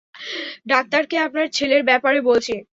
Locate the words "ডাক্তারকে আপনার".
0.67-1.47